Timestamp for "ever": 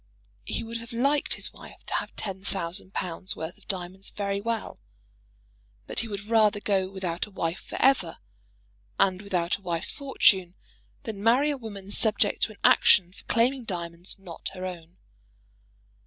7.79-8.17